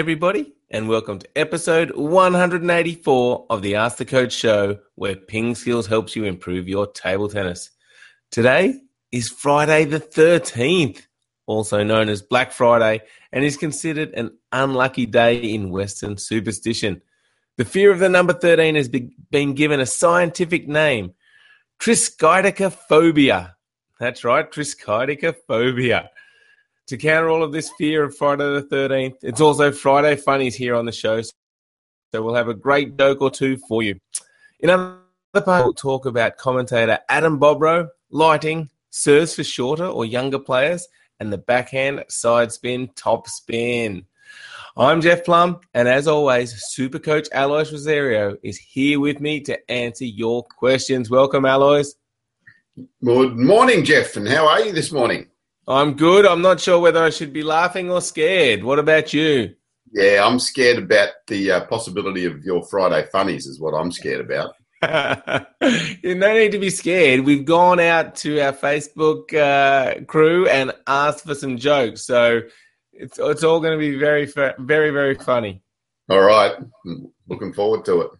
everybody, 0.00 0.54
and 0.70 0.88
welcome 0.88 1.18
to 1.18 1.28
episode 1.36 1.94
184 1.94 3.46
of 3.50 3.60
the 3.60 3.74
Ask 3.74 3.98
the 3.98 4.06
Coach 4.06 4.32
show, 4.32 4.78
where 4.94 5.14
Ping 5.14 5.54
Skills 5.54 5.86
helps 5.86 6.16
you 6.16 6.24
improve 6.24 6.66
your 6.66 6.86
table 6.86 7.28
tennis. 7.28 7.68
Today 8.30 8.80
is 9.12 9.28
Friday 9.28 9.84
the 9.84 10.00
13th, 10.00 11.02
also 11.44 11.84
known 11.84 12.08
as 12.08 12.22
Black 12.22 12.50
Friday, 12.50 13.02
and 13.30 13.44
is 13.44 13.58
considered 13.58 14.14
an 14.14 14.30
unlucky 14.52 15.04
day 15.04 15.36
in 15.36 15.68
Western 15.68 16.16
superstition. 16.16 17.02
The 17.58 17.66
fear 17.66 17.90
of 17.90 17.98
the 17.98 18.08
number 18.08 18.32
13 18.32 18.76
has 18.76 18.88
been 18.88 19.52
given 19.52 19.80
a 19.80 19.86
scientific 19.86 20.66
name, 20.66 21.12
triskaidekaphobia. 21.78 23.52
That's 23.98 24.24
right, 24.24 24.50
triskaidekaphobia. 24.50 26.08
To 26.90 26.96
counter 26.96 27.30
all 27.30 27.44
of 27.44 27.52
this 27.52 27.70
fear 27.78 28.02
of 28.02 28.16
Friday 28.16 28.42
the 28.42 28.62
13th, 28.62 29.18
it's 29.22 29.40
also 29.40 29.70
Friday 29.70 30.16
Funnies 30.16 30.56
here 30.56 30.74
on 30.74 30.86
the 30.86 30.90
show. 30.90 31.22
So 31.22 31.30
we'll 32.20 32.34
have 32.34 32.48
a 32.48 32.54
great 32.54 32.98
joke 32.98 33.22
or 33.22 33.30
two 33.30 33.58
for 33.68 33.84
you. 33.84 33.96
In 34.58 34.70
other 34.70 34.98
part, 35.32 35.64
we'll 35.64 35.72
talk 35.72 36.06
about 36.06 36.36
commentator 36.36 36.98
Adam 37.08 37.38
Bobrow, 37.38 37.86
lighting, 38.10 38.70
serves 38.90 39.36
for 39.36 39.44
shorter 39.44 39.86
or 39.86 40.04
younger 40.04 40.40
players, 40.40 40.88
and 41.20 41.32
the 41.32 41.38
backhand 41.38 42.02
side 42.08 42.50
spin 42.50 42.90
top 42.96 43.28
spin. 43.28 44.04
I'm 44.76 45.00
Jeff 45.00 45.24
Plumb, 45.24 45.60
and 45.72 45.86
as 45.86 46.08
always, 46.08 46.60
Super 46.70 46.98
Coach 46.98 47.28
Alois 47.32 47.70
Rosario 47.70 48.36
is 48.42 48.58
here 48.58 48.98
with 48.98 49.20
me 49.20 49.38
to 49.42 49.70
answer 49.70 50.06
your 50.06 50.42
questions. 50.42 51.08
Welcome, 51.08 51.44
Alois. 51.44 51.94
Good 53.04 53.36
morning, 53.36 53.84
Jeff, 53.84 54.16
and 54.16 54.26
how 54.26 54.48
are 54.48 54.62
you 54.62 54.72
this 54.72 54.90
morning? 54.90 55.28
I'm 55.68 55.94
good. 55.94 56.26
I'm 56.26 56.42
not 56.42 56.60
sure 56.60 56.80
whether 56.80 57.02
I 57.02 57.10
should 57.10 57.32
be 57.32 57.42
laughing 57.42 57.90
or 57.90 58.00
scared. 58.00 58.64
What 58.64 58.78
about 58.78 59.12
you? 59.12 59.54
Yeah, 59.92 60.24
I'm 60.24 60.38
scared 60.38 60.78
about 60.78 61.10
the 61.26 61.50
uh, 61.50 61.64
possibility 61.66 62.24
of 62.24 62.44
your 62.44 62.62
Friday 62.64 63.06
funnies, 63.10 63.46
is 63.46 63.60
what 63.60 63.74
I'm 63.74 63.90
scared 63.90 64.20
about. 64.20 64.54
you 66.02 66.14
no 66.14 66.32
need 66.32 66.52
to 66.52 66.58
be 66.58 66.70
scared. 66.70 67.20
We've 67.20 67.44
gone 67.44 67.80
out 67.80 68.14
to 68.16 68.40
our 68.40 68.52
Facebook 68.52 69.34
uh, 69.34 70.04
crew 70.04 70.48
and 70.48 70.72
asked 70.86 71.24
for 71.24 71.34
some 71.34 71.58
jokes, 71.58 72.06
so 72.06 72.40
it's 72.92 73.18
it's 73.18 73.44
all 73.44 73.60
going 73.60 73.72
to 73.72 73.78
be 73.78 73.98
very 73.98 74.26
very 74.58 74.90
very 74.90 75.16
funny. 75.16 75.62
All 76.08 76.20
right, 76.20 76.54
looking 77.28 77.52
forward 77.52 77.84
to 77.86 78.10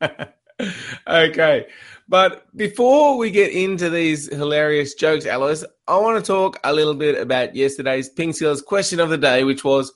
it. 0.00 0.28
okay, 1.06 1.66
but 2.08 2.44
before 2.56 3.16
we 3.16 3.30
get 3.30 3.52
into 3.52 3.88
these 3.88 4.26
hilarious 4.34 4.94
jokes, 4.94 5.26
Alois, 5.26 5.64
I 5.86 5.96
want 5.98 6.22
to 6.22 6.26
talk 6.26 6.58
a 6.64 6.72
little 6.72 6.94
bit 6.94 7.20
about 7.20 7.54
yesterday's 7.54 8.08
Ping 8.08 8.32
Skills 8.32 8.62
question 8.62 8.98
of 8.98 9.10
the 9.10 9.18
day, 9.18 9.44
which 9.44 9.62
was 9.62 9.92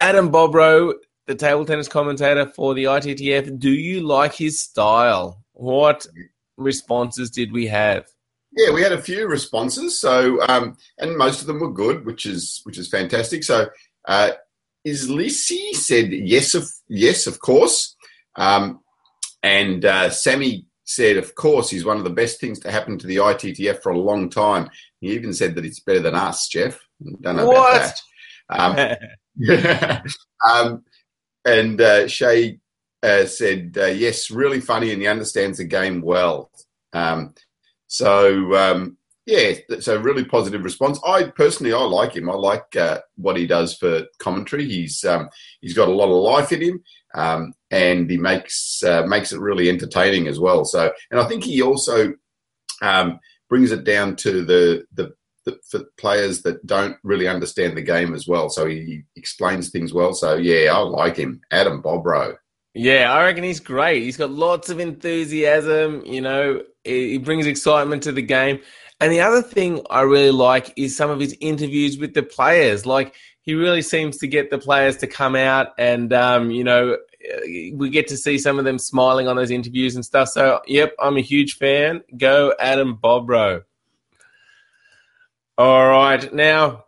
Adam 0.00 0.30
Bobrow, 0.30 0.94
the 1.26 1.34
table 1.34 1.66
tennis 1.66 1.88
commentator 1.88 2.46
for 2.46 2.72
the 2.74 2.84
ITTF. 2.84 3.58
Do 3.58 3.70
you 3.70 4.00
like 4.00 4.34
his 4.34 4.58
style? 4.58 5.44
What 5.52 6.06
responses 6.56 7.30
did 7.30 7.52
we 7.52 7.66
have? 7.66 8.06
Yeah, 8.56 8.72
we 8.72 8.82
had 8.82 8.92
a 8.92 9.02
few 9.02 9.26
responses. 9.26 10.00
So, 10.00 10.40
um, 10.48 10.76
and 10.98 11.16
most 11.16 11.40
of 11.40 11.46
them 11.46 11.60
were 11.60 11.72
good, 11.72 12.06
which 12.06 12.24
is 12.24 12.60
which 12.64 12.78
is 12.78 12.88
fantastic. 12.88 13.44
So, 13.44 13.68
uh, 14.06 14.30
Islisi 14.86 15.72
said 15.72 16.12
yes, 16.12 16.54
of 16.54 16.70
yes, 16.88 17.26
of 17.26 17.40
course. 17.40 17.96
Um, 18.36 18.80
and 19.44 19.84
uh, 19.84 20.08
Sammy 20.08 20.64
said, 20.84 21.18
of 21.18 21.34
course, 21.34 21.68
he's 21.68 21.84
one 21.84 21.98
of 21.98 22.04
the 22.04 22.08
best 22.08 22.40
things 22.40 22.58
to 22.60 22.72
happen 22.72 22.96
to 22.96 23.06
the 23.06 23.16
ITTF 23.16 23.82
for 23.82 23.92
a 23.92 23.98
long 23.98 24.30
time. 24.30 24.70
He 25.00 25.12
even 25.12 25.34
said 25.34 25.54
that 25.54 25.66
it's 25.66 25.80
better 25.80 26.00
than 26.00 26.14
us, 26.14 26.48
Jeff. 26.48 26.80
Don't 27.20 27.36
know 27.36 27.48
what? 27.48 27.94
about 28.48 28.76
that. 28.76 30.00
Um, 30.00 30.50
um, 30.50 30.84
and 31.44 31.78
uh, 31.78 32.08
Shay 32.08 32.58
uh, 33.02 33.26
said, 33.26 33.76
uh, 33.78 33.86
yes, 33.86 34.30
really 34.30 34.60
funny, 34.60 34.92
and 34.92 35.02
he 35.02 35.08
understands 35.08 35.58
the 35.58 35.64
game 35.64 36.00
well. 36.00 36.50
Um, 36.94 37.34
so, 37.86 38.54
um, 38.54 38.96
yeah, 39.26 39.52
so 39.80 40.00
really 40.00 40.24
positive 40.24 40.64
response. 40.64 40.98
I 41.06 41.24
personally, 41.24 41.74
I 41.74 41.82
like 41.82 42.16
him. 42.16 42.30
I 42.30 42.34
like 42.34 42.76
uh, 42.76 43.00
what 43.16 43.36
he 43.36 43.46
does 43.46 43.76
for 43.76 44.04
commentary. 44.18 44.64
He's 44.66 45.04
um, 45.04 45.28
he's 45.60 45.74
got 45.74 45.88
a 45.88 45.92
lot 45.92 46.08
of 46.08 46.16
life 46.16 46.50
in 46.50 46.62
him, 46.62 46.82
um, 47.14 47.54
and 47.70 48.10
he 48.10 48.16
makes 48.16 48.82
uh, 48.82 49.04
makes 49.06 49.32
it 49.32 49.40
really 49.40 49.68
entertaining 49.68 50.28
as 50.28 50.38
well. 50.38 50.64
So, 50.64 50.92
and 51.10 51.20
I 51.20 51.24
think 51.26 51.44
he 51.44 51.62
also 51.62 52.14
um, 52.82 53.20
brings 53.48 53.72
it 53.72 53.84
down 53.84 54.16
to 54.16 54.44
the, 54.44 54.84
the 54.94 55.14
the 55.44 55.58
for 55.70 55.84
players 55.98 56.42
that 56.42 56.66
don't 56.66 56.96
really 57.02 57.28
understand 57.28 57.76
the 57.76 57.82
game 57.82 58.14
as 58.14 58.26
well. 58.26 58.48
So 58.48 58.66
he 58.66 59.02
explains 59.16 59.70
things 59.70 59.92
well. 59.92 60.14
So 60.14 60.34
yeah, 60.36 60.72
I 60.72 60.78
like 60.78 61.16
him, 61.16 61.40
Adam 61.50 61.82
Bobrow. 61.82 62.36
Yeah, 62.74 63.12
I 63.12 63.24
reckon 63.24 63.44
he's 63.44 63.60
great. 63.60 64.02
He's 64.02 64.16
got 64.16 64.30
lots 64.30 64.68
of 64.68 64.80
enthusiasm. 64.80 66.02
You 66.04 66.20
know, 66.20 66.62
he 66.82 67.18
brings 67.18 67.46
excitement 67.46 68.02
to 68.02 68.12
the 68.12 68.22
game. 68.22 68.60
And 69.00 69.12
the 69.12 69.20
other 69.20 69.42
thing 69.42 69.80
I 69.90 70.02
really 70.02 70.30
like 70.30 70.72
is 70.76 70.96
some 70.96 71.10
of 71.10 71.20
his 71.20 71.36
interviews 71.40 71.98
with 71.98 72.14
the 72.14 72.22
players. 72.22 72.84
Like 72.84 73.14
he 73.44 73.54
really 73.54 73.82
seems 73.82 74.18
to 74.18 74.26
get 74.26 74.50
the 74.50 74.58
players 74.58 74.96
to 74.98 75.06
come 75.06 75.36
out, 75.36 75.68
and 75.78 76.12
um, 76.12 76.50
you 76.50 76.64
know, 76.64 76.96
we 77.74 77.90
get 77.90 78.08
to 78.08 78.16
see 78.16 78.38
some 78.38 78.58
of 78.58 78.64
them 78.64 78.78
smiling 78.78 79.28
on 79.28 79.36
those 79.36 79.50
interviews 79.50 79.94
and 79.94 80.04
stuff. 80.04 80.28
So, 80.28 80.60
yep, 80.66 80.94
I'm 80.98 81.16
a 81.16 81.22
huge 81.22 81.56
fan. 81.56 82.02
Go 82.16 82.54
Adam 82.58 82.98
Bobrow. 83.02 83.62
All 85.56 85.88
right, 85.88 86.32
now 86.34 86.84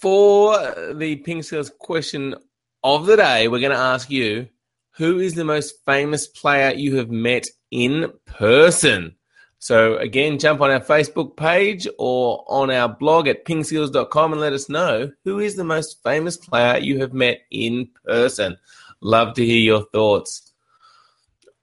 for 0.00 0.58
the 0.94 1.16
Ping 1.16 1.42
Skills 1.42 1.72
question 1.78 2.34
of 2.82 3.06
the 3.06 3.16
day, 3.16 3.48
we're 3.48 3.60
going 3.60 3.72
to 3.72 3.78
ask 3.78 4.10
you 4.10 4.48
who 4.96 5.18
is 5.18 5.34
the 5.34 5.44
most 5.44 5.82
famous 5.86 6.26
player 6.26 6.72
you 6.74 6.96
have 6.98 7.10
met 7.10 7.46
in 7.70 8.12
person? 8.26 9.16
So 9.64 9.96
again, 9.96 10.38
jump 10.38 10.60
on 10.60 10.70
our 10.70 10.78
Facebook 10.78 11.38
page 11.38 11.88
or 11.98 12.44
on 12.48 12.70
our 12.70 12.86
blog 12.86 13.28
at 13.28 13.46
pingskills.com 13.46 14.32
and 14.32 14.40
let 14.42 14.52
us 14.52 14.68
know 14.68 15.10
who 15.24 15.38
is 15.38 15.56
the 15.56 15.64
most 15.64 16.02
famous 16.02 16.36
player 16.36 16.76
you 16.76 17.00
have 17.00 17.14
met 17.14 17.40
in 17.50 17.88
person. 18.04 18.58
Love 19.00 19.32
to 19.36 19.42
hear 19.42 19.60
your 19.60 19.86
thoughts. 19.86 20.52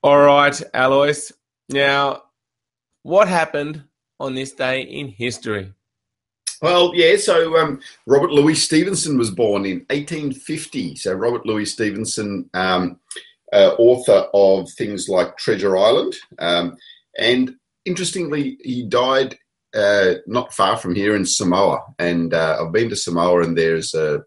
All 0.01 0.17
right, 0.17 0.59
Alois. 0.73 1.31
Now, 1.69 2.23
what 3.03 3.27
happened 3.27 3.83
on 4.19 4.33
this 4.33 4.51
day 4.53 4.81
in 4.81 5.09
history? 5.09 5.71
Well, 6.59 6.93
yeah, 6.95 7.17
so 7.17 7.55
um, 7.57 7.81
Robert 8.07 8.31
Louis 8.31 8.55
Stevenson 8.55 9.15
was 9.15 9.29
born 9.29 9.63
in 9.63 9.85
1850. 9.91 10.95
So, 10.95 11.13
Robert 11.13 11.45
Louis 11.45 11.67
Stevenson, 11.67 12.49
um, 12.55 12.99
uh, 13.53 13.75
author 13.77 14.27
of 14.33 14.71
things 14.71 15.07
like 15.07 15.37
Treasure 15.37 15.77
Island. 15.77 16.15
Um, 16.39 16.77
and 17.19 17.57
interestingly, 17.85 18.57
he 18.63 18.83
died 18.83 19.37
uh, 19.73 20.15
not 20.27 20.53
far 20.53 20.77
from 20.77 20.95
here 20.95 21.15
in 21.15 21.25
Samoa, 21.25 21.79
and 21.99 22.33
uh, 22.33 22.57
I've 22.61 22.73
been 22.73 22.89
to 22.89 22.95
Samoa, 22.95 23.43
and 23.43 23.57
there's 23.57 23.93
a 23.93 24.23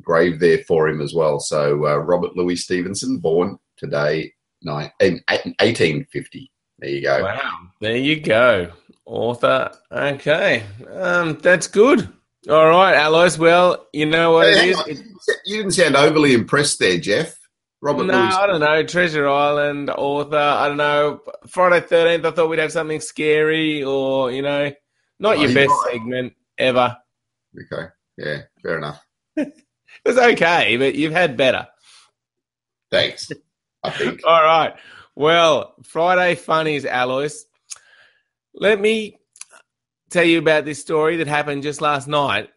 grave 0.00 0.40
there 0.40 0.58
for 0.66 0.88
him 0.88 1.00
as 1.00 1.14
well. 1.14 1.40
So 1.40 1.86
uh, 1.86 1.96
Robert 1.98 2.36
Louis 2.36 2.56
Stevenson, 2.56 3.18
born 3.18 3.58
today, 3.76 4.32
nine, 4.62 4.90
1850. 5.00 6.50
There 6.78 6.90
you 6.90 7.02
go. 7.02 7.22
Wow, 7.22 7.58
there 7.80 7.96
you 7.96 8.20
go, 8.20 8.72
author. 9.04 9.72
Okay, 9.90 10.64
um, 10.92 11.38
that's 11.38 11.66
good. 11.66 12.08
All 12.48 12.68
right, 12.68 12.96
Alois. 12.96 13.38
Well, 13.38 13.86
you 13.92 14.06
know 14.06 14.32
what 14.32 14.52
hey, 14.52 14.70
it 14.70 14.88
is. 14.88 15.02
You 15.44 15.58
didn't 15.58 15.72
sound 15.72 15.96
overly 15.96 16.34
impressed 16.34 16.80
there, 16.80 16.98
Jeff. 16.98 17.36
Robert 17.82 18.04
no, 18.04 18.14
Lewis. 18.14 18.34
I 18.36 18.46
don't 18.46 18.60
know. 18.60 18.82
Treasure 18.84 19.28
Island, 19.28 19.90
author. 19.90 20.36
I 20.36 20.68
don't 20.68 20.76
know. 20.76 21.20
Friday 21.48 21.84
Thirteenth. 21.84 22.24
I 22.24 22.30
thought 22.30 22.48
we'd 22.48 22.60
have 22.60 22.70
something 22.70 23.00
scary, 23.00 23.82
or 23.82 24.30
you 24.30 24.40
know, 24.40 24.72
not 25.18 25.36
oh, 25.36 25.42
your 25.42 25.52
best 25.52 25.74
segment 25.90 26.34
ever. 26.56 26.96
Okay. 27.60 27.88
Yeah. 28.16 28.42
Fair 28.62 28.78
enough. 28.78 29.04
it 29.36 29.52
was 30.06 30.16
okay, 30.16 30.76
but 30.76 30.94
you've 30.94 31.12
had 31.12 31.36
better. 31.36 31.66
Thanks. 32.92 33.32
I 33.82 33.90
think. 33.90 34.20
All 34.26 34.42
right. 34.42 34.74
Well, 35.16 35.74
Friday 35.82 36.36
funnies, 36.36 36.84
Alois. 36.84 37.44
Let 38.54 38.80
me 38.80 39.18
tell 40.08 40.24
you 40.24 40.38
about 40.38 40.64
this 40.64 40.80
story 40.80 41.16
that 41.16 41.26
happened 41.26 41.64
just 41.64 41.80
last 41.80 42.06
night. 42.06 42.48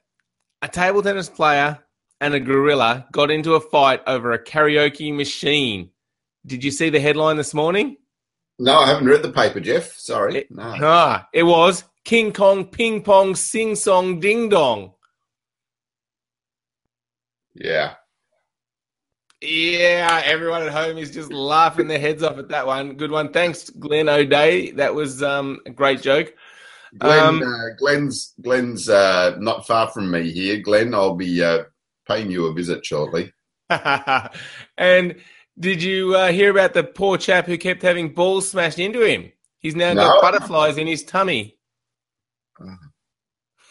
A 0.61 0.67
table 0.67 1.01
tennis 1.01 1.29
player 1.29 1.79
and 2.21 2.33
a 2.33 2.39
gorilla 2.39 3.07
got 3.11 3.31
into 3.31 3.55
a 3.55 3.61
fight 3.61 4.01
over 4.07 4.31
a 4.31 4.43
karaoke 4.43 5.13
machine. 5.15 5.89
Did 6.45 6.63
you 6.63 6.71
see 6.71 6.89
the 6.89 6.99
headline 6.99 7.37
this 7.37 7.53
morning? 7.53 7.97
No, 8.57 8.79
I 8.79 8.87
haven't 8.87 9.07
read 9.07 9.23
the 9.23 9.31
paper, 9.31 9.59
Jeff. 9.59 9.93
Sorry. 9.93 10.37
It, 10.37 10.51
no. 10.51 10.75
Ah, 10.81 11.27
it 11.33 11.43
was 11.43 11.83
King 12.03 12.31
Kong 12.31 12.65
Ping 12.65 13.01
Pong 13.01 13.35
Sing 13.35 13.75
Song 13.75 14.19
Ding 14.19 14.49
Dong. 14.49 14.93
Yeah. 17.53 17.95
Yeah, 19.41 20.21
everyone 20.23 20.63
at 20.63 20.71
home 20.71 20.97
is 20.97 21.11
just 21.11 21.31
laughing 21.31 21.87
their 21.87 21.99
heads 21.99 22.23
off 22.23 22.37
at 22.37 22.49
that 22.49 22.65
one. 22.65 22.93
Good 22.95 23.11
one. 23.11 23.31
Thanks, 23.31 23.69
Glenn 23.69 24.09
O'Day. 24.09 24.71
That 24.71 24.95
was 24.95 25.21
um, 25.21 25.59
a 25.65 25.69
great 25.69 26.01
joke. 26.01 26.33
Glenn, 26.97 27.19
um, 27.19 27.43
uh, 27.43 27.75
Glenn's 27.77 28.33
Glenn's 28.41 28.87
uh, 28.87 29.35
not 29.39 29.67
far 29.67 29.89
from 29.89 30.09
me 30.09 30.31
here. 30.31 30.59
Glenn, 30.59 30.93
I'll 30.93 31.15
be 31.15 31.43
uh, 31.43 31.63
paying 32.07 32.31
you 32.31 32.45
a 32.47 32.53
visit 32.53 32.85
shortly. 32.85 33.31
and 34.77 35.15
did 35.59 35.81
you 35.81 36.15
uh, 36.15 36.31
hear 36.31 36.51
about 36.51 36.73
the 36.73 36.83
poor 36.83 37.17
chap 37.17 37.45
who 37.45 37.57
kept 37.57 37.81
having 37.81 38.13
balls 38.13 38.49
smashed 38.49 38.79
into 38.79 39.01
him? 39.01 39.31
He's 39.59 39.75
now 39.75 39.93
got 39.93 40.21
butterflies 40.21 40.77
in 40.77 40.85
his 40.85 41.03
tummy. 41.03 41.57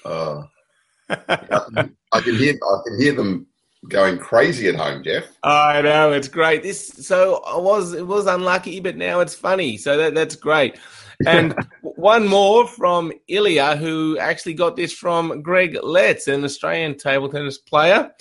Uh, 0.04 0.42
I 1.08 2.20
can 2.20 2.36
hear 2.36 2.54
I 2.54 2.82
can 2.86 3.00
hear 3.00 3.12
them 3.12 3.46
going 3.88 4.19
crazy 4.19 4.69
at 4.69 4.75
home, 4.75 5.04
Jeff. 5.04 5.25
I 5.42 5.82
know 5.82 6.12
it's 6.12 6.28
great. 6.28 6.62
This 6.62 6.88
so 6.88 7.42
I 7.46 7.58
was 7.58 7.92
it 7.92 8.06
was 8.06 8.26
unlucky, 8.26 8.81
but 8.81 8.96
now 8.96 9.20
it's 9.20 9.34
funny. 9.34 9.76
So 9.76 9.96
that 9.96 10.14
that's 10.14 10.36
great. 10.36 10.78
And 11.26 11.54
one 12.04 12.28
more 12.28 12.66
from 12.66 13.14
Ilya, 13.28 13.76
who 13.76 14.18
actually 14.18 14.52
got 14.52 14.76
this 14.76 14.92
from 14.92 15.40
Greg 15.40 15.78
Letts, 15.82 16.28
an 16.28 16.44
Australian 16.44 16.98
table 16.98 17.30
tennis 17.30 17.56
player. 17.56 18.12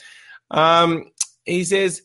Um, 0.51 1.11
he 1.43 1.65
says 1.65 2.03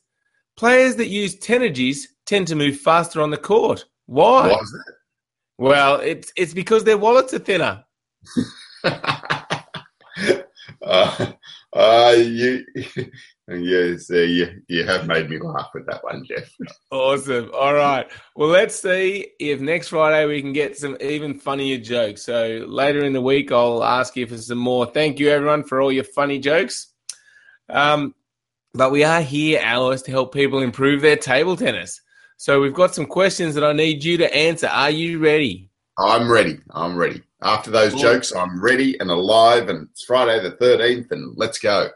players 0.56 0.96
that 0.96 1.06
use 1.06 1.38
tenergies 1.38 2.00
tend 2.26 2.48
to 2.48 2.56
move 2.56 2.78
faster 2.78 3.22
on 3.22 3.30
the 3.30 3.36
court. 3.36 3.84
Why? 4.06 4.48
Why 4.48 4.60
Well, 5.58 6.00
it's 6.00 6.32
it's 6.36 6.52
because 6.52 6.82
their 6.82 6.98
wallets 6.98 7.32
are 7.32 7.38
thinner. 7.38 7.84
uh, 12.08 12.16
you, 12.16 12.64
yes, 13.48 14.10
uh, 14.10 14.16
you, 14.16 14.62
you 14.68 14.84
have 14.84 15.06
made 15.06 15.30
me 15.30 15.38
laugh 15.38 15.70
with 15.74 15.86
that 15.86 16.02
one, 16.04 16.24
Jeff. 16.24 16.50
Awesome. 16.90 17.50
All 17.54 17.74
right. 17.74 18.10
Well, 18.36 18.48
let's 18.48 18.80
see 18.80 19.28
if 19.38 19.60
next 19.60 19.88
Friday 19.88 20.26
we 20.26 20.40
can 20.40 20.52
get 20.52 20.76
some 20.76 20.96
even 21.00 21.38
funnier 21.38 21.78
jokes. 21.78 22.22
So 22.22 22.64
later 22.66 23.04
in 23.04 23.12
the 23.12 23.20
week, 23.20 23.52
I'll 23.52 23.84
ask 23.84 24.16
you 24.16 24.26
for 24.26 24.38
some 24.38 24.58
more. 24.58 24.86
Thank 24.86 25.18
you, 25.18 25.30
everyone, 25.30 25.64
for 25.64 25.80
all 25.80 25.92
your 25.92 26.04
funny 26.04 26.38
jokes. 26.38 26.92
Um, 27.68 28.14
but 28.74 28.92
we 28.92 29.04
are 29.04 29.22
here, 29.22 29.60
Alois, 29.64 30.02
to 30.02 30.10
help 30.10 30.32
people 30.32 30.60
improve 30.60 31.00
their 31.00 31.16
table 31.16 31.56
tennis. 31.56 32.00
So 32.36 32.60
we've 32.60 32.74
got 32.74 32.94
some 32.94 33.06
questions 33.06 33.54
that 33.56 33.64
I 33.64 33.72
need 33.72 34.04
you 34.04 34.18
to 34.18 34.34
answer. 34.34 34.68
Are 34.68 34.90
you 34.90 35.18
ready? 35.18 35.70
I'm 35.98 36.30
ready. 36.30 36.60
I'm 36.70 36.96
ready. 36.96 37.22
After 37.42 37.70
those 37.70 37.94
jokes, 37.94 38.32
I'm 38.32 38.62
ready 38.62 38.98
and 39.00 39.10
alive, 39.10 39.68
and 39.68 39.88
it's 39.90 40.04
Friday 40.04 40.40
the 40.42 40.52
13th, 40.52 41.10
and 41.10 41.36
let's 41.36 41.58
go. 41.58 41.88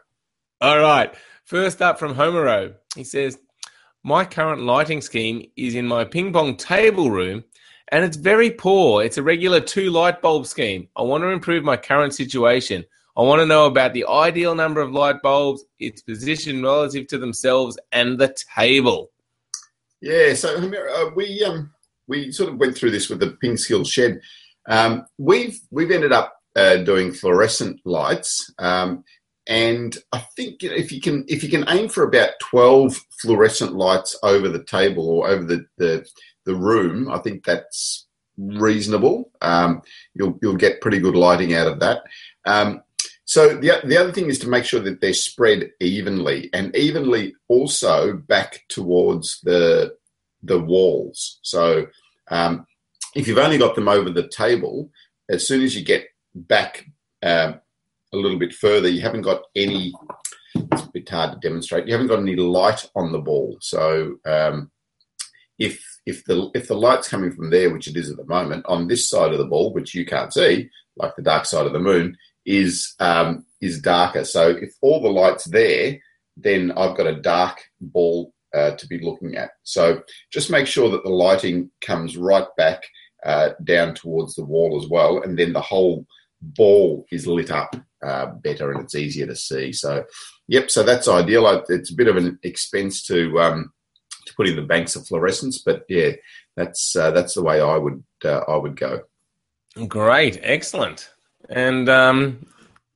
All 0.63 0.79
right. 0.79 1.13
First 1.43 1.81
up 1.81 1.99
from 1.99 2.15
Homero, 2.15 2.73
he 2.95 3.03
says, 3.03 3.37
My 4.01 4.23
current 4.23 4.61
lighting 4.61 5.01
scheme 5.01 5.45
is 5.57 5.75
in 5.75 5.85
my 5.85 6.05
ping 6.05 6.31
pong 6.31 6.55
table 6.55 7.11
room 7.11 7.43
and 7.89 8.05
it's 8.05 8.15
very 8.15 8.49
poor. 8.49 9.03
It's 9.03 9.17
a 9.17 9.23
regular 9.23 9.59
two 9.59 9.89
light 9.89 10.21
bulb 10.21 10.47
scheme. 10.47 10.87
I 10.95 11.01
want 11.01 11.21
to 11.23 11.31
improve 11.31 11.65
my 11.65 11.75
current 11.75 12.15
situation. 12.15 12.85
I 13.17 13.23
want 13.23 13.41
to 13.41 13.45
know 13.45 13.65
about 13.65 13.91
the 13.91 14.05
ideal 14.07 14.55
number 14.55 14.79
of 14.79 14.93
light 14.93 15.21
bulbs, 15.21 15.65
its 15.79 16.01
position 16.01 16.63
relative 16.63 17.07
to 17.07 17.17
themselves, 17.17 17.77
and 17.91 18.17
the 18.17 18.33
table. 18.55 19.11
Yeah, 19.99 20.33
so 20.33 20.61
Hamir, 20.61 20.87
uh, 20.95 21.09
we 21.13 21.43
um, 21.43 21.73
we 22.07 22.31
sort 22.31 22.53
of 22.53 22.57
went 22.57 22.77
through 22.77 22.91
this 22.91 23.09
with 23.09 23.19
the 23.19 23.31
Ping 23.41 23.57
Skills 23.57 23.89
Shed. 23.89 24.21
Um, 24.69 25.05
we've 25.17 25.59
we've 25.71 25.91
ended 25.91 26.13
up 26.13 26.37
uh, 26.55 26.77
doing 26.77 27.11
fluorescent 27.11 27.81
lights, 27.83 28.49
um, 28.59 29.03
and 29.47 29.97
I 30.11 30.19
think 30.19 30.63
if 30.63 30.91
you 30.91 31.01
can 31.01 31.25
if 31.27 31.43
you 31.43 31.49
can 31.49 31.65
aim 31.67 31.89
for 31.89 32.03
about 32.03 32.31
twelve 32.41 32.95
fluorescent 33.21 33.73
lights 33.73 34.17
over 34.23 34.47
the 34.47 34.63
table 34.63 35.09
or 35.09 35.27
over 35.27 35.43
the 35.43 35.65
the, 35.77 36.05
the 36.45 36.55
room, 36.55 37.09
I 37.11 37.19
think 37.19 37.43
that's 37.43 38.07
reasonable. 38.37 39.31
Um, 39.41 39.81
you'll 40.13 40.39
you'll 40.41 40.55
get 40.55 40.81
pretty 40.81 40.99
good 40.99 41.15
lighting 41.15 41.53
out 41.53 41.67
of 41.67 41.79
that. 41.81 42.03
Um, 42.45 42.83
so 43.25 43.49
the 43.49 43.81
the 43.83 43.97
other 43.97 44.11
thing 44.11 44.27
is 44.27 44.39
to 44.39 44.49
make 44.49 44.65
sure 44.65 44.79
that 44.81 45.01
they're 45.01 45.13
spread 45.13 45.71
evenly 45.81 46.49
and 46.53 46.75
evenly 46.75 47.35
also 47.49 48.13
back 48.13 48.61
towards 48.69 49.41
the 49.41 49.95
the 50.41 50.59
walls. 50.59 51.39
So 51.41 51.87
um, 52.29 52.65
if 53.15 53.27
you've 53.27 53.37
only 53.37 53.57
got 53.57 53.75
them 53.75 53.87
over 53.89 54.09
the 54.09 54.27
table, 54.27 54.89
as 55.29 55.45
soon 55.47 55.61
as 55.61 55.75
you 55.75 55.83
get 55.83 56.07
back 56.33 56.85
um, 57.21 57.59
a 58.13 58.17
little 58.17 58.39
bit 58.39 58.53
further, 58.53 58.87
you 58.87 59.01
haven't 59.01 59.21
got 59.21 59.43
any. 59.55 59.93
It's 60.55 60.83
a 60.83 60.91
bit 60.93 61.09
hard 61.09 61.33
to 61.33 61.47
demonstrate. 61.47 61.87
You 61.87 61.93
haven't 61.93 62.07
got 62.07 62.19
any 62.19 62.35
light 62.35 62.89
on 62.95 63.11
the 63.11 63.19
ball. 63.19 63.57
So 63.59 64.15
um, 64.25 64.71
if 65.57 65.83
if 66.05 66.23
the 66.25 66.51
if 66.53 66.67
the 66.67 66.75
light's 66.75 67.09
coming 67.09 67.31
from 67.31 67.49
there, 67.49 67.73
which 67.73 67.87
it 67.87 67.97
is 67.97 68.09
at 68.09 68.17
the 68.17 68.25
moment, 68.25 68.65
on 68.67 68.87
this 68.87 69.09
side 69.09 69.31
of 69.31 69.39
the 69.39 69.45
ball, 69.45 69.73
which 69.73 69.95
you 69.95 70.05
can't 70.05 70.33
see, 70.33 70.69
like 70.95 71.15
the 71.15 71.23
dark 71.23 71.45
side 71.45 71.65
of 71.65 71.73
the 71.73 71.79
moon, 71.79 72.15
is 72.45 72.93
um, 72.99 73.45
is 73.61 73.81
darker. 73.81 74.23
So 74.25 74.49
if 74.49 74.73
all 74.81 75.01
the 75.01 75.09
lights 75.09 75.45
there, 75.45 75.97
then 76.37 76.71
I've 76.71 76.97
got 76.97 77.07
a 77.07 77.21
dark 77.21 77.61
ball 77.81 78.33
uh, 78.53 78.71
to 78.71 78.87
be 78.87 78.99
looking 78.99 79.35
at. 79.35 79.51
So 79.63 80.03
just 80.31 80.51
make 80.51 80.67
sure 80.67 80.89
that 80.91 81.03
the 81.03 81.09
lighting 81.09 81.71
comes 81.81 82.17
right 82.17 82.47
back 82.57 82.83
uh, 83.25 83.49
down 83.63 83.95
towards 83.95 84.35
the 84.35 84.45
wall 84.45 84.79
as 84.81 84.89
well, 84.89 85.21
and 85.21 85.37
then 85.37 85.53
the 85.53 85.61
whole 85.61 86.05
ball 86.41 87.05
is 87.11 87.25
lit 87.25 87.49
up 87.49 87.75
uh, 88.05 88.27
better 88.27 88.71
and 88.71 88.81
it's 88.81 88.95
easier 88.95 89.25
to 89.27 89.35
see. 89.35 89.71
So, 89.71 90.05
yep. 90.47 90.69
So 90.69 90.83
that's 90.83 91.07
ideal. 91.07 91.63
It's 91.69 91.91
a 91.91 91.95
bit 91.95 92.07
of 92.07 92.17
an 92.17 92.39
expense 92.43 93.03
to 93.07 93.39
um, 93.39 93.73
to 94.25 94.33
put 94.35 94.47
in 94.47 94.55
the 94.55 94.61
banks 94.61 94.95
of 94.95 95.07
fluorescence, 95.07 95.59
but 95.59 95.83
yeah, 95.89 96.11
that's 96.55 96.95
uh, 96.95 97.11
that's 97.11 97.35
the 97.35 97.43
way 97.43 97.61
I 97.61 97.77
would 97.77 98.03
uh, 98.23 98.41
I 98.47 98.55
would 98.55 98.75
go. 98.75 99.01
Great, 99.87 100.39
excellent. 100.43 101.09
And 101.49 101.89
um, 101.89 102.45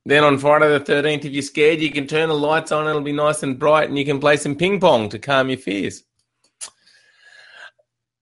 then 0.06 0.24
on 0.24 0.38
Friday 0.38 0.68
the 0.68 0.80
13th, 0.80 1.24
if 1.24 1.32
you're 1.32 1.42
scared, 1.42 1.80
you 1.80 1.90
can 1.90 2.06
turn 2.06 2.28
the 2.28 2.34
lights 2.34 2.72
on. 2.72 2.88
It'll 2.88 3.02
be 3.02 3.12
nice 3.12 3.42
and 3.42 3.58
bright, 3.58 3.88
and 3.88 3.98
you 3.98 4.04
can 4.04 4.20
play 4.20 4.36
some 4.36 4.54
ping 4.54 4.80
pong 4.80 5.08
to 5.10 5.18
calm 5.18 5.48
your 5.48 5.58
fears. 5.58 6.04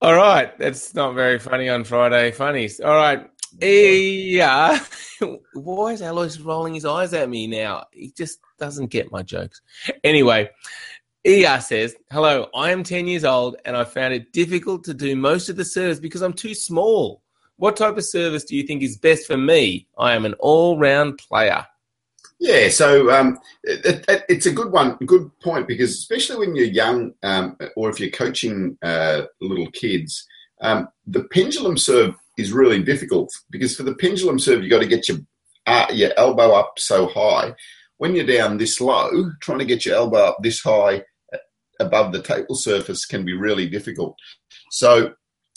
All 0.02 0.14
right, 0.14 0.56
that's 0.58 0.94
not 0.94 1.14
very 1.14 1.38
funny 1.38 1.68
on 1.68 1.84
Friday 1.84 2.30
funnies. 2.30 2.80
All 2.80 2.94
right, 2.94 3.28
yeah. 3.60 4.78
Why 5.54 5.92
is 5.92 6.02
Alois 6.02 6.38
rolling 6.40 6.74
his 6.74 6.84
eyes 6.84 7.12
at 7.12 7.28
me 7.28 7.46
now? 7.46 7.84
He 7.92 8.12
just 8.16 8.40
doesn't 8.58 8.90
get 8.90 9.12
my 9.12 9.22
jokes. 9.22 9.60
Anyway, 10.04 10.50
ER 11.26 11.60
says, 11.60 11.96
Hello, 12.10 12.48
I 12.54 12.70
am 12.70 12.82
10 12.82 13.06
years 13.06 13.24
old 13.24 13.56
and 13.64 13.76
I 13.76 13.84
found 13.84 14.14
it 14.14 14.32
difficult 14.32 14.84
to 14.84 14.94
do 14.94 15.16
most 15.16 15.48
of 15.48 15.56
the 15.56 15.64
serves 15.64 16.00
because 16.00 16.22
I'm 16.22 16.32
too 16.32 16.54
small. 16.54 17.22
What 17.56 17.76
type 17.76 17.96
of 17.96 18.04
service 18.04 18.44
do 18.44 18.54
you 18.54 18.64
think 18.64 18.82
is 18.82 18.98
best 18.98 19.26
for 19.26 19.36
me? 19.36 19.88
I 19.98 20.14
am 20.14 20.24
an 20.26 20.34
all 20.34 20.78
round 20.78 21.18
player. 21.18 21.66
Yeah, 22.38 22.68
so 22.68 23.10
um, 23.10 23.38
it, 23.62 24.04
it, 24.08 24.24
it's 24.28 24.44
a 24.44 24.52
good 24.52 24.70
one, 24.70 24.96
good 25.06 25.30
point 25.40 25.66
because 25.66 25.90
especially 25.92 26.36
when 26.36 26.54
you're 26.54 26.66
young, 26.66 27.14
um, 27.22 27.56
or 27.76 27.88
if 27.88 27.98
you're 27.98 28.10
coaching 28.10 28.76
uh, 28.82 29.22
little 29.40 29.70
kids, 29.70 30.26
um, 30.60 30.88
the 31.06 31.24
pendulum 31.24 31.78
serve 31.78 32.14
is 32.36 32.52
really 32.52 32.82
difficult 32.82 33.30
because 33.50 33.76
for 33.76 33.82
the 33.82 33.94
pendulum 33.94 34.38
serve 34.38 34.62
you've 34.62 34.70
got 34.70 34.80
to 34.80 34.86
get 34.86 35.08
your 35.08 35.18
uh, 35.66 35.86
your 35.92 36.12
elbow 36.16 36.52
up 36.52 36.74
so 36.78 37.08
high. 37.08 37.54
When 37.98 38.14
you're 38.14 38.26
down 38.26 38.58
this 38.58 38.80
low, 38.80 39.30
trying 39.40 39.58
to 39.58 39.64
get 39.64 39.84
your 39.84 39.96
elbow 39.96 40.18
up 40.18 40.38
this 40.42 40.62
high 40.62 41.02
uh, 41.32 41.38
above 41.80 42.12
the 42.12 42.22
table 42.22 42.54
surface 42.54 43.04
can 43.04 43.24
be 43.24 43.32
really 43.32 43.68
difficult. 43.68 44.16
So, 44.70 45.14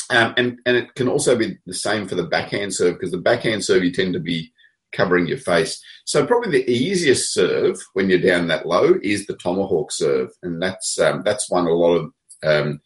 um, 0.09 0.33
and 0.37 0.59
and 0.65 0.77
it 0.77 0.95
can 0.95 1.07
also 1.07 1.35
be 1.35 1.57
the 1.65 1.73
same 1.73 2.07
for 2.07 2.15
the 2.15 2.23
backhand 2.23 2.73
serve 2.73 2.95
because 2.95 3.11
the 3.11 3.17
backhand 3.17 3.63
serve 3.63 3.83
you 3.83 3.91
tend 3.91 4.13
to 4.13 4.19
be 4.19 4.51
covering 4.91 5.27
your 5.27 5.37
face. 5.37 5.81
So 6.05 6.25
probably 6.25 6.51
the 6.51 6.71
easiest 6.71 7.33
serve 7.33 7.77
when 7.93 8.09
you're 8.09 8.19
down 8.19 8.47
that 8.47 8.65
low 8.65 8.95
is 9.03 9.27
the 9.27 9.35
tomahawk 9.35 9.91
serve, 9.91 10.29
and 10.41 10.61
that's 10.61 10.99
um, 10.99 11.21
that's 11.23 11.49
one 11.49 11.67
a 11.67 11.73
lot 11.73 11.95
of 11.95 12.11
um, 12.43 12.79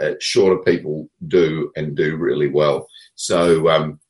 uh, 0.00 0.14
shorter 0.20 0.62
people 0.62 1.08
do 1.26 1.70
and 1.76 1.96
do 1.96 2.16
really 2.16 2.48
well. 2.48 2.88
So 3.14 3.68
um, 3.68 4.00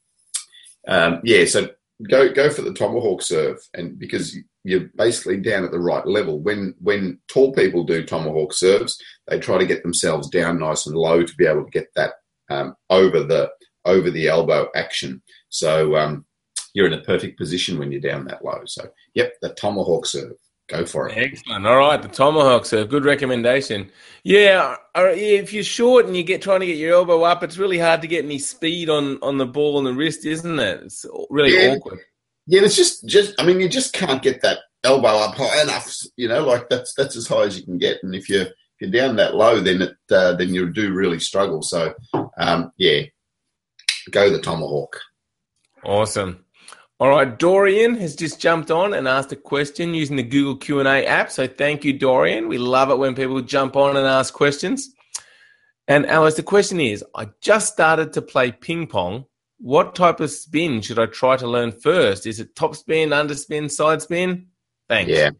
um, 0.87 1.21
yeah, 1.25 1.45
so 1.45 1.68
go 2.09 2.33
go 2.33 2.50
for 2.50 2.62
the 2.62 2.75
tomahawk 2.75 3.23
serve, 3.23 3.59
and 3.75 3.99
because 3.99 4.37
you're 4.64 4.88
basically 4.97 5.38
down 5.38 5.64
at 5.64 5.71
the 5.71 5.78
right 5.78 6.07
level. 6.07 6.40
When 6.40 6.75
when 6.80 7.18
tall 7.28 7.52
people 7.52 7.85
do 7.85 8.04
tomahawk 8.04 8.52
serves, 8.52 9.00
they 9.26 9.38
try 9.38 9.59
to 9.59 9.66
get 9.66 9.83
themselves 9.83 10.28
down 10.28 10.59
nice 10.59 10.87
and 10.87 10.97
low 10.97 11.23
to 11.23 11.37
be 11.37 11.47
able 11.47 11.64
to 11.64 11.71
get 11.71 11.88
that 11.97 12.14
um, 12.50 12.75
over 12.90 13.23
the 13.23 13.50
over 13.85 14.11
the 14.11 14.28
elbow 14.28 14.68
action. 14.75 15.23
So 15.49 15.97
um, 15.97 16.26
you're 16.75 16.87
in 16.87 16.92
a 16.92 17.02
perfect 17.02 17.38
position 17.38 17.78
when 17.78 17.90
you're 17.90 18.00
down 18.00 18.26
that 18.26 18.45
low. 18.45 18.61
So, 18.66 18.88
yep, 19.14 19.35
the 19.40 19.50
tomahawk 19.54 20.07
serve. 20.07 20.37
Go 20.69 20.85
for 20.85 21.09
it. 21.09 21.17
Excellent. 21.17 21.67
All 21.67 21.79
right, 21.79 22.01
the 22.01 22.09
tomahawk 22.09 22.67
serve. 22.67 22.91
Good 22.91 23.05
recommendation. 23.07 23.91
Yeah, 24.23 24.77
if 24.95 25.53
you're 25.53 25.65
short 25.65 26.05
and 26.05 26.15
you 26.15 26.23
get 26.23 26.43
trying 26.43 26.61
to 26.61 26.67
get 26.67 26.77
your 26.77 26.93
elbow 26.93 27.23
up, 27.23 27.43
it's 27.43 27.57
really 27.57 27.79
hard 27.79 28.03
to 28.03 28.09
get 28.09 28.25
any 28.25 28.39
speed 28.39 28.91
on 28.91 29.19
on 29.23 29.39
the 29.39 29.47
ball 29.47 29.79
and 29.79 29.87
the 29.87 29.95
wrist, 29.95 30.27
isn't 30.27 30.59
it? 30.59 30.83
It's 30.85 31.07
really 31.31 31.55
Yeah. 31.55 31.75
awkward. 31.77 32.01
Yeah, 32.47 32.63
it's 32.63 32.77
just, 32.77 33.07
just. 33.07 33.35
I 33.39 33.45
mean, 33.45 33.61
you 33.61 33.69
just 33.69 33.93
can't 33.95 34.23
get 34.23 34.43
that 34.43 34.59
elbow 34.85 35.09
up 35.09 35.35
high 35.37 35.63
enough. 35.63 35.95
You 36.17 36.29
know, 36.29 36.45
like 36.45 36.69
that's 36.69 36.93
that's 36.95 37.17
as 37.17 37.27
high 37.27 37.45
as 37.45 37.59
you 37.59 37.65
can 37.65 37.79
get. 37.79 37.99
And 38.03 38.15
if 38.15 38.29
you're 38.29 38.43
if 38.43 38.53
you're 38.81 38.91
down 38.91 39.17
that 39.17 39.35
low, 39.37 39.61
then 39.61 39.81
it 39.83 39.97
uh, 40.11 40.35
then 40.35 40.53
you 40.55 40.71
do 40.71 40.93
really 40.93 41.19
struggle. 41.19 41.63
So, 41.63 41.95
um, 42.39 42.73
yeah, 42.77 43.03
go 44.11 44.31
the 44.31 44.41
tomahawk. 44.41 45.01
Awesome. 45.85 46.45
All 47.00 47.11
right, 47.11 47.38
Dorian 47.38 47.95
has 47.97 48.17
just 48.17 48.40
jumped 48.40 48.73
on 48.73 48.93
and 48.93 49.07
asked 49.07 49.31
a 49.31 49.37
question 49.37 49.95
using 49.95 50.17
the 50.17 50.23
Google 50.25 50.57
Q&A 50.57 51.07
app. 51.07 51.31
So 51.31 51.47
thank 51.47 51.85
you, 51.85 51.93
Dorian. 51.93 52.49
We 52.49 52.59
love 52.59 52.90
it 52.90 52.99
when 52.99 53.14
people 53.14 53.40
jump 53.40 53.76
on 53.76 53.97
and 53.97 54.05
ask 54.05 54.35
questions. 54.35 54.93
And 55.87 56.07
Alois, 56.07 56.35
the 56.35 56.43
question 56.43 56.81
is, 56.81 57.05
I 57.14 57.28
just 57.40 57.73
started 57.73 58.12
to 58.14 58.23
play 58.23 58.50
ping 58.50 58.88
pong. 58.88 59.26
What 59.61 59.95
type 59.95 60.19
of 60.19 60.31
spin 60.33 60.83
should 60.83 60.99
I 60.99 61.07
try 61.07 61.37
to 61.37 61.47
learn 61.47 61.71
first? 61.71 62.26
Is 62.26 62.40
it 62.40 62.57
top 62.57 62.75
spin, 62.75 63.11
underspin, 63.11 63.71
side 63.71 64.02
spin? 64.02 64.49
Thanks. 64.88 65.12
Yeah. 65.12 65.31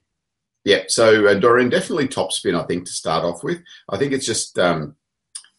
Yeah. 0.65 0.85
So, 0.87 1.27
uh, 1.27 1.35
Dorian, 1.35 1.71
definitely 1.71 2.07
top 2.07 2.31
spin, 2.31 2.55
I 2.55 2.65
think, 2.67 2.87
to 2.87 2.93
start 2.93 3.25
off 3.25 3.43
with. 3.43 3.59
I 3.89 3.99
think 3.99 4.13
it's 4.13 4.27
just 4.27 4.59
um, 4.61 4.95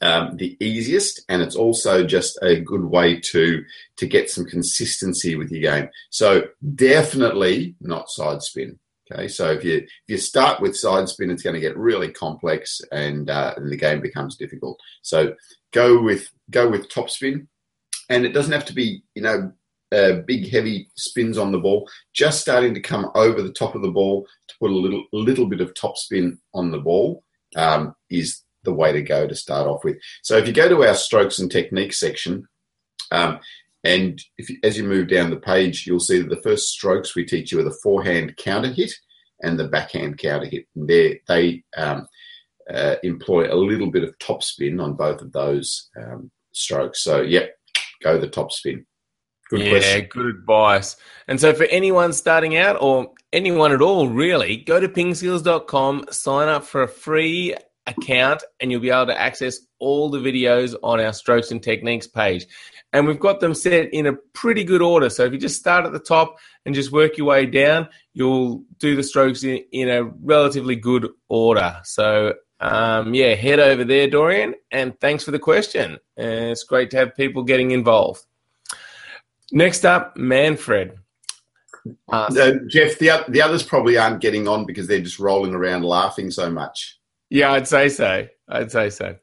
um, 0.02 0.38
the 0.38 0.58
easiest, 0.60 1.26
and 1.30 1.42
it's 1.42 1.56
also 1.56 2.06
just 2.06 2.38
a 2.42 2.60
good 2.60 2.84
way 2.84 3.20
to 3.20 3.64
to 3.98 4.08
get 4.08 4.30
some 4.30 4.46
consistency 4.46 5.36
with 5.36 5.52
your 5.52 5.62
game. 5.62 5.90
So 6.10 6.44
definitely 6.76 7.76
not 7.82 8.10
side 8.10 8.42
spin. 8.42 8.80
Okay, 9.12 9.28
so 9.28 9.52
if 9.52 9.64
you 9.64 9.78
if 9.78 9.90
you 10.08 10.18
start 10.18 10.62
with 10.62 10.78
side 10.78 11.10
spin, 11.10 11.32
it's 11.32 11.44
going 11.44 11.56
to 11.56 11.60
get 11.60 11.78
really 11.78 12.12
complex, 12.12 12.80
and, 12.92 13.30
uh, 13.30 13.56
and 13.58 13.72
the 13.72 13.78
game 13.78 14.02
becomes 14.02 14.38
difficult. 14.38 14.80
So 15.02 15.36
go 15.72 16.02
with 16.02 16.30
go 16.50 16.70
with 16.70 16.90
top 16.90 17.10
spin, 17.10 17.48
and 18.10 18.26
it 18.26 18.34
doesn't 18.34 18.54
have 18.54 18.66
to 18.66 18.74
be 18.74 19.04
you 19.16 19.24
know 19.24 19.52
uh, 19.92 20.22
big 20.28 20.50
heavy 20.50 20.90
spins 20.96 21.38
on 21.38 21.52
the 21.52 21.60
ball. 21.60 21.90
Just 22.14 22.42
starting 22.42 22.74
to 22.76 22.82
come 22.82 23.10
over 23.16 23.42
the 23.42 23.52
top 23.52 23.76
of 23.76 23.82
the 23.82 23.92
ball 23.92 24.28
to 24.48 24.56
put 24.60 24.72
a 24.72 24.76
little 24.76 25.04
little 25.12 25.48
bit 25.48 25.62
of 25.62 25.74
top 25.74 25.98
spin 25.98 26.40
on 26.54 26.72
the 26.72 26.80
ball 26.80 27.24
um, 27.56 27.96
is 28.10 28.44
the 28.64 28.74
way 28.74 28.92
to 28.92 29.02
go 29.02 29.28
to 29.28 29.36
start 29.36 29.68
off 29.68 29.84
with. 29.84 29.98
So 30.24 30.38
if 30.38 30.48
you 30.48 30.54
go 30.54 30.70
to 30.70 30.84
our 30.84 30.96
strokes 30.96 31.40
and 31.40 31.52
techniques 31.52 32.00
section, 32.00 32.48
um, 33.12 33.40
and 33.84 34.22
if, 34.38 34.50
as 34.64 34.78
you 34.78 34.84
move 34.84 35.08
down 35.08 35.30
the 35.30 35.38
page, 35.38 35.88
you'll 35.88 36.00
see 36.00 36.20
that 36.20 36.30
the 36.30 36.42
first 36.42 36.70
strokes 36.70 37.16
we 37.16 37.26
teach 37.26 37.52
you 37.52 37.60
are 37.60 37.64
the 37.64 37.78
forehand 37.82 38.36
counter 38.38 38.72
hit 38.72 38.92
and 39.42 39.58
the 39.58 39.68
backhand 39.68 40.18
counter 40.18 40.46
hit. 40.46 40.66
And 40.76 40.88
they 40.88 41.64
um, 41.78 42.08
uh, 42.70 42.96
employ 43.04 43.52
a 43.52 43.56
little 43.56 43.90
bit 43.90 44.04
of 44.04 44.18
top 44.20 44.44
spin 44.44 44.80
on 44.80 44.94
both 44.94 45.22
of 45.22 45.32
those 45.32 45.90
um, 45.98 46.30
strokes. 46.52 47.04
So, 47.04 47.22
yep, 47.22 47.56
go 48.04 48.20
the 48.20 48.28
top 48.28 48.52
spin. 48.52 48.86
Good 49.50 49.62
yeah, 49.62 49.70
question. 49.72 50.08
good 50.12 50.26
advice. 50.28 50.96
And 51.28 51.40
so, 51.40 51.54
for 51.54 51.64
anyone 51.66 52.14
starting 52.14 52.58
out 52.58 52.78
or 52.80 53.14
anyone 53.34 53.72
at 53.72 53.82
all, 53.82 54.08
really, 54.08 54.58
go 54.58 54.80
to 54.80 54.88
pingskills.com, 54.88 56.06
sign 56.12 56.50
up 56.50 56.66
for 56.66 56.84
a 56.84 56.88
free 56.88 57.56
account 57.90 58.44
and 58.60 58.72
you'll 58.72 58.82
be 58.82 58.90
able 58.90 59.08
to 59.08 59.20
access 59.20 59.60
all 59.80 60.10
the 60.10 60.20
videos 60.20 60.76
on 60.84 61.00
our 61.00 61.14
strokes 61.14 61.52
and 61.52 61.62
techniques 61.62 62.08
page. 62.08 62.46
And 62.92 63.06
we've 63.06 63.20
got 63.20 63.40
them 63.40 63.54
set 63.54 63.94
in 63.94 64.08
a 64.08 64.14
pretty 64.34 64.64
good 64.64 64.82
order. 64.82 65.10
So 65.10 65.26
if 65.26 65.34
you 65.34 65.40
just 65.40 65.60
start 65.60 65.86
at 65.86 65.92
the 65.92 66.00
top 66.00 66.38
and 66.66 66.74
just 66.74 66.92
work 66.92 67.18
your 67.18 67.28
way 67.28 67.46
down, 67.46 67.88
you'll 68.14 68.64
do 68.80 68.96
the 68.96 69.04
strokes 69.04 69.44
in, 69.44 69.64
in 69.72 69.90
a 69.90 70.04
relatively 70.04 70.76
good 70.76 71.08
order. 71.28 71.80
So 71.84 72.34
um, 72.60 73.14
yeah, 73.14 73.36
head 73.36 73.60
over 73.60 73.84
there, 73.84 74.10
Dorian, 74.10 74.56
and 74.72 75.00
thanks 75.00 75.24
for 75.24 75.32
the 75.32 75.40
question. 75.40 75.98
And 76.18 76.52
it's 76.52 76.64
great 76.64 76.90
to 76.92 76.98
have 76.98 77.16
people 77.16 77.44
getting 77.44 77.72
involved. 77.72 78.26
Next 79.52 79.86
up, 79.86 80.18
Manfred. 80.18 80.98
Uh, 82.12 82.30
Jeff, 82.68 83.00
the, 83.00 83.24
the 83.30 83.42
others 83.42 83.64
probably 83.64 83.98
aren't 83.98 84.20
getting 84.20 84.48
on 84.48 84.66
because 84.66 84.88
they're 84.88 85.00
just 85.00 85.20
rolling 85.20 85.54
around 85.54 85.84
laughing 85.84 86.30
so 86.30 86.50
much. 86.50 86.99
Yeah, 87.30 87.52
I'd 87.52 87.68
say 87.68 87.90
so. 87.90 88.28
I'd 88.48 88.72
say 88.72 88.90
so. 88.90 89.16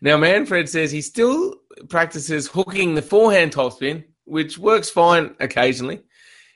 Now, 0.00 0.16
Manfred 0.16 0.68
says 0.68 0.90
he 0.90 1.02
still 1.02 1.54
practices 1.88 2.46
hooking 2.48 2.94
the 2.94 3.02
forehand 3.02 3.52
topspin, 3.52 4.04
which 4.24 4.58
works 4.58 4.90
fine 4.90 5.34
occasionally. 5.40 6.02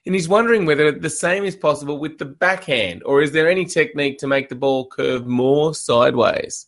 And 0.07 0.15
he's 0.15 0.29
wondering 0.29 0.65
whether 0.65 0.91
the 0.91 1.11
same 1.11 1.45
is 1.45 1.55
possible 1.55 1.99
with 1.99 2.17
the 2.19 2.25
backhand, 2.25 3.03
or 3.05 3.21
is 3.21 3.33
there 3.33 3.49
any 3.49 3.67
technique 3.67 4.19
to 4.19 4.27
make 4.27 4.49
the 4.49 4.55
ball 4.55 4.87
curve 4.87 5.27
more 5.27 5.75
sideways? 5.75 6.67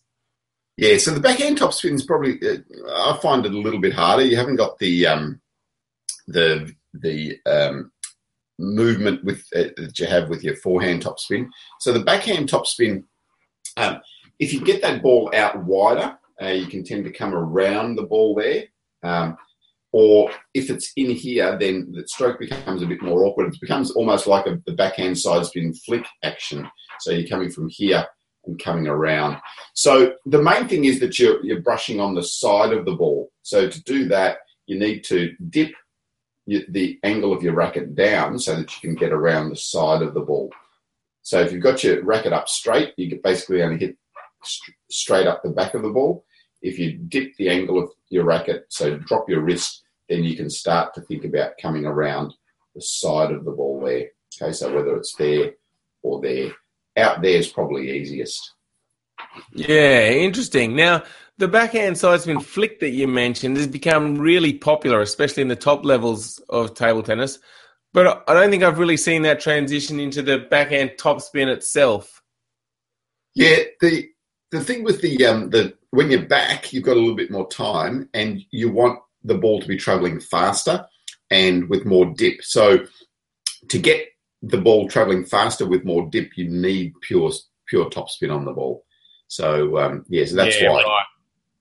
Yeah, 0.77 0.99
so 0.99 1.13
the 1.13 1.21
backhand 1.21 1.59
topspin 1.59 1.95
is 1.95 2.05
probably 2.05 2.39
uh, 2.47 2.59
I 2.95 3.19
find 3.23 3.47
it 3.47 3.53
a 3.53 3.59
little 3.59 3.81
bit 3.81 3.95
harder. 3.95 4.25
You 4.25 4.37
haven't 4.37 4.57
got 4.57 4.79
the 4.79 5.07
um, 5.07 5.41
the 6.27 6.71
the 6.93 7.39
um, 7.47 7.93
movement 8.59 9.25
with 9.25 9.47
uh, 9.55 9.65
that 9.77 9.99
you 9.99 10.07
have 10.07 10.29
with 10.29 10.45
your 10.45 10.57
forehand 10.57 11.05
topspin. 11.05 11.49
So 11.81 11.93
the 11.93 12.05
backhand 12.05 12.49
topspin 12.49 13.05
um, 13.81 14.01
if 14.39 14.53
you 14.53 14.61
get 14.61 14.83
that 14.83 15.03
ball 15.03 15.31
out 15.35 15.65
wider, 15.65 16.17
uh, 16.43 16.47
you 16.49 16.67
can 16.67 16.85
tend 16.85 17.05
to 17.05 17.13
come 17.13 17.35
around 17.35 17.97
the 17.97 18.03
ball 18.03 18.35
there. 18.35 18.65
Um, 19.03 19.37
or 19.93 20.31
if 20.55 20.71
it's 20.71 20.93
in 20.97 21.11
here, 21.11 21.59
then 21.59 21.93
the 21.93 22.07
stroke 22.07 22.39
becomes 22.39 22.83
a 22.83 22.87
bit 22.87 23.03
more 23.03 23.25
awkward. 23.25 23.53
It 23.53 23.61
becomes 23.61 23.91
almost 23.91 24.27
like 24.27 24.47
a, 24.47 24.61
the 24.67 24.75
backhand 24.75 25.19
side 25.19 25.45
spin 25.47 25.75
flick 25.75 26.07
action. 26.23 26.69
So 27.01 27.11
you're 27.11 27.29
coming 27.29 27.51
from 27.51 27.69
here 27.69 28.07
and 28.47 28.63
coming 28.63 28.87
around. 28.87 29.39
So 29.75 30.15
the 30.27 30.43
main 30.43 30.69
thing 30.69 30.85
is 30.85 31.01
that 31.01 31.19
you're, 31.19 31.45
you're 31.45 31.61
brushing 31.61 32.01
on 32.01 32.15
the 32.15 32.23
side 32.23 32.73
of 32.73 32.85
the 32.85 32.95
ball. 32.95 33.31
So 33.43 33.69
to 33.69 33.83
do 33.85 34.07
that, 34.09 34.39
you 34.67 34.79
need 34.79 35.03
to 35.05 35.35
dip 35.49 35.73
the 36.47 36.99
angle 37.03 37.33
of 37.33 37.43
your 37.43 37.55
racket 37.55 37.95
down 37.95 38.39
so 38.39 38.57
that 38.57 38.75
you 38.75 38.89
can 38.89 38.95
get 38.95 39.13
around 39.13 39.51
the 39.51 39.57
side 39.57 40.03
of 40.03 40.15
the 40.15 40.21
ball. 40.21 40.51
So 41.23 41.41
if 41.41 41.53
you've 41.53 41.63
got 41.63 41.85
your 41.85 42.03
racket 42.05 42.33
up 42.33 42.49
straight, 42.49 42.95
you 42.97 43.09
can 43.09 43.21
basically 43.23 43.63
only 43.63 43.79
hit 43.79 43.97
st- 44.43 44.77
straight 44.91 45.27
up 45.27 45.43
the 45.43 45.51
back 45.51 45.75
of 45.75 45.83
the 45.83 45.91
ball. 45.91 46.25
If 46.63 46.79
you 46.79 46.93
dip 46.93 47.37
the 47.37 47.49
angle 47.49 47.83
of 47.83 47.91
your 48.09 48.25
racket, 48.25 48.67
so 48.69 48.97
drop 48.99 49.29
your 49.29 49.41
wrist, 49.41 49.83
then 50.09 50.25
you 50.25 50.37
can 50.37 50.51
start 50.51 50.95
to 50.95 51.01
think 51.03 51.25
about 51.25 51.59
coming 51.61 51.87
around 51.87 52.35
the 52.75 52.83
side 52.83 53.31
of 53.31 53.45
the 53.45 53.53
ball 53.53 53.81
there. 53.81 54.09
Okay, 54.41 54.53
so 54.53 54.75
whether 54.75 54.97
it's 54.97 55.15
there 55.15 55.53
or 56.03 56.21
there, 56.21 56.53
out 56.97 57.23
there 57.23 57.37
is 57.37 57.49
probably 57.49 57.91
easiest. 57.91 58.53
Yeah, 59.53 60.11
interesting. 60.11 60.75
Now, 60.75 61.05
the 61.39 61.49
backhand 61.49 61.99
side 61.99 62.21
spin 62.21 62.41
flick 62.41 62.81
that 62.81 62.91
you 62.91 63.09
mentioned 63.09 63.57
has 63.57 63.67
become 63.67 64.19
really 64.19 64.53
popular, 64.53 65.01
especially 65.01 65.43
in 65.43 65.49
the 65.49 65.57
top 65.57 65.85
levels 65.85 66.39
of 66.49 66.75
table 66.75 67.03
tennis. 67.03 67.39
But 67.93 68.25
I 68.29 68.35
don't 68.35 68.51
think 68.51 68.63
I've 68.63 68.79
really 68.79 68.97
seen 68.97 69.23
that 69.23 69.41
transition 69.41 69.99
into 69.99 70.23
the 70.23 70.39
backhand 70.39 70.93
topspin 70.99 71.49
itself. 71.49 72.23
Yeah, 73.35 73.57
the 73.81 74.09
the 74.51 74.61
thing 74.61 74.85
with 74.85 75.01
the 75.01 75.25
um 75.27 75.51
the 75.51 75.75
when 75.91 76.11
you're 76.11 76.27
back, 76.27 76.73
you've 76.73 76.85
got 76.85 76.97
a 76.97 77.01
little 77.01 77.17
bit 77.17 77.31
more 77.31 77.49
time, 77.49 78.09
and 78.15 78.41
you 78.51 78.71
want 78.71 79.01
the 79.25 79.35
ball 79.35 79.61
to 79.61 79.69
be 79.69 79.77
travelling 79.77 80.21
faster 80.21 80.85
and 81.31 81.69
with 81.69 81.85
more 81.85 82.07
dip. 82.17 82.43
So 82.43 82.87
to 83.69 83.79
get 83.79 84.09
the 84.43 84.59
ball 84.59 84.89
travelling 84.89 85.25
faster 85.25 85.67
with 85.67 85.85
more 85.85 86.09
dip, 86.11 86.37
you 86.37 86.49
need 86.49 86.93
pure 87.01 87.31
pure 87.67 87.91
topspin 87.91 88.35
on 88.35 88.45
the 88.45 88.53
ball. 88.53 88.85
So 89.29 89.79
um, 89.79 90.05
yeah, 90.09 90.25
so 90.27 90.37
that's 90.37 90.61
yeah, 90.61 90.71
why. 90.71 90.83
Right. 90.83 91.05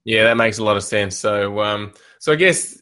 Yeah, 0.05 0.23
that 0.23 0.37
makes 0.37 0.57
a 0.57 0.63
lot 0.63 0.77
of 0.77 0.83
sense. 0.83 1.17
So 1.17 1.59
um, 1.61 1.93
so 2.19 2.33
I 2.33 2.35
guess 2.35 2.81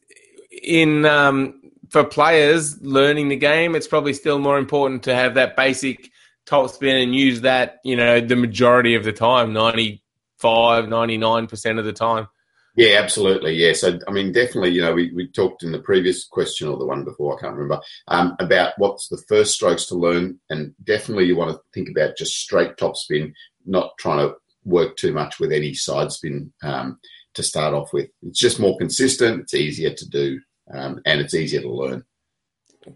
in 0.63 1.06
um, 1.06 1.62
for 1.89 2.03
players 2.03 2.82
learning 2.82 3.29
the 3.29 3.36
game, 3.36 3.75
it's 3.75 3.88
probably 3.88 4.13
still 4.13 4.39
more 4.39 4.58
important 4.58 5.03
to 5.03 5.15
have 5.15 5.36
that 5.36 5.56
basic 5.56 6.12
top 6.46 6.70
spin 6.70 6.96
and 6.96 7.15
use 7.15 7.41
that, 7.41 7.77
you 7.84 7.96
know, 7.96 8.20
the 8.20 8.36
majority 8.36 8.96
of 8.96 9.03
the 9.03 9.13
time, 9.13 9.53
95, 9.53 10.86
99% 10.86 11.79
of 11.79 11.86
the 11.86 11.94
time. 11.94 12.27
Yeah, 12.75 13.00
absolutely. 13.00 13.56
Yeah. 13.56 13.74
So, 13.74 13.98
I 14.08 14.12
mean, 14.12 14.32
definitely, 14.32 14.70
you 14.70 14.82
know, 14.82 14.94
we, 14.94 15.12
we 15.12 15.27
talked 15.27 15.63
in 15.63 15.72
the 15.72 15.79
previous 15.79 16.27
question 16.27 16.67
or 16.67 16.77
the 16.77 16.86
one 16.86 17.03
before, 17.03 17.36
I 17.36 17.41
can't 17.41 17.56
remember, 17.56 17.82
um, 18.08 18.36
about 18.39 18.74
what's 18.77 19.08
the 19.08 19.22
first 19.27 19.56
strokes 19.56 19.88
to 19.88 19.96
learn. 19.96 20.39
And 20.51 20.75
definitely 20.84 21.25
you 21.25 21.36
want 21.36 21.51
to 21.51 21.62
think 21.74 21.89
about 21.89 22.17
just 22.17 22.36
straight 22.36 22.77
top 22.77 22.96
spin, 22.96 23.34
not 23.65 23.94
trying 23.98 24.20
to 24.20 24.36
work 24.63 24.96
too 24.96 25.12
much 25.12 25.39
with 25.39 25.51
any 25.51 25.74
side 25.74 26.12
spin 26.12 26.53
um, 26.62 27.00
to 27.34 27.41
start 27.41 27.74
off 27.74 27.94
with. 27.94 28.10
It's 28.22 28.39
just 28.39 28.60
more 28.60 28.77
consistent, 28.77 29.41
it's 29.41 29.56
easier 29.56 29.94
to 29.94 30.10
do 30.10 30.39
um, 30.72 31.02
and 31.06 31.22
it's 31.22 31.34
easier 31.34 31.62
to 31.62 31.70
learn. 31.70 32.04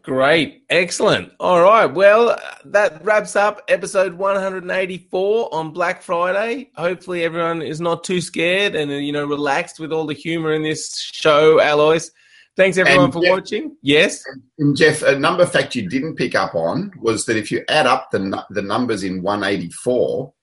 Great. 0.02 0.64
Excellent. 0.70 1.34
All 1.40 1.62
right. 1.62 1.86
Well, 1.86 2.38
that 2.66 3.04
wraps 3.04 3.36
up 3.36 3.62
episode 3.68 4.14
184 4.14 5.54
on 5.54 5.72
Black 5.72 6.02
Friday. 6.02 6.72
Hopefully, 6.76 7.24
everyone 7.24 7.62
is 7.62 7.82
not 7.82 8.04
too 8.04 8.22
scared 8.22 8.74
and, 8.74 8.90
you 9.06 9.12
know, 9.12 9.26
relaxed 9.26 9.80
with 9.80 9.92
all 9.92 10.06
the 10.06 10.14
humor 10.14 10.54
in 10.54 10.64
this 10.64 10.98
show, 10.98 11.60
Alois. 11.62 12.10
Thanks, 12.56 12.78
everyone, 12.78 13.06
and 13.06 13.14
for 13.14 13.22
Jeff, 13.22 13.32
watching. 13.32 13.76
Yes. 13.82 14.24
And 14.60 14.78
Jeff, 14.78 15.02
a 15.02 15.18
number 15.18 15.46
fact 15.46 15.76
you 15.76 15.90
didn't 15.90 16.16
pick 16.16 16.36
up 16.36 16.56
on 16.56 16.92
was 17.00 17.26
that 17.26 17.38
if 17.38 17.52
you 17.52 17.64
add 17.68 17.88
up 17.88 18.12
the, 18.12 18.46
the 18.50 18.62
numbers 18.62 19.04
in 19.04 19.22
184, 19.22 20.34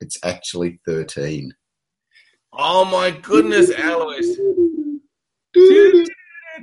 it's 0.00 0.18
actually 0.22 0.80
13. 0.86 1.52
Oh, 2.52 2.84
my 2.86 3.10
goodness, 3.10 3.70
Alois. 3.78 4.36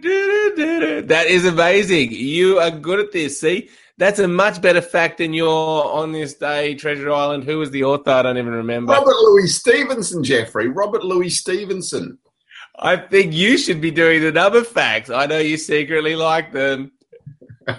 That 0.02 1.26
is 1.28 1.46
amazing. 1.46 2.12
You 2.12 2.60
are 2.60 2.72
good 2.72 3.00
at 3.00 3.12
this. 3.12 3.40
See, 3.40 3.70
that's 3.98 4.20
a 4.20 4.28
much 4.28 4.62
better 4.62 4.82
fact 4.82 5.20
than 5.20 5.34
your 5.34 5.92
on 5.92 6.12
this 6.12 6.34
day, 6.34 6.76
Treasure 6.76 7.12
Island. 7.12 7.44
Who 7.44 7.60
was 7.60 7.72
the 7.72 7.84
author? 7.84 8.12
I 8.12 8.22
don't 8.24 8.38
even 8.38 8.54
remember. 8.54 8.94
Robert 8.94 9.16
Louis 9.16 9.48
Stevenson, 9.48 10.24
Jeffrey. 10.24 10.68
Robert 10.68 11.04
Louis 11.04 11.30
Stevenson. 11.30 12.18
I 12.80 12.98
think 12.98 13.34
you 13.34 13.58
should 13.58 13.82
be 13.82 13.92
doing 13.92 14.22
the 14.22 14.32
number 14.32 14.64
facts. 14.64 15.10
I 15.10 15.28
know 15.28 15.38
you 15.38 15.58
secretly 15.58 16.16
like 16.16 16.52
them. 16.52 16.92
All 17.68 17.78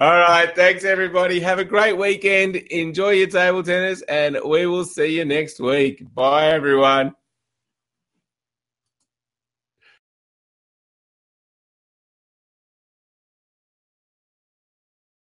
right. 0.00 0.50
Thanks, 0.54 0.84
everybody. 0.84 1.40
Have 1.40 1.58
a 1.58 1.64
great 1.64 1.96
weekend. 1.96 2.56
Enjoy 2.56 3.10
your 3.10 3.26
table 3.26 3.62
tennis, 3.62 4.02
and 4.02 4.38
we 4.44 4.66
will 4.66 4.84
see 4.84 5.16
you 5.16 5.24
next 5.24 5.58
week. 5.58 6.02
Bye, 6.14 6.48
everyone. 6.48 7.14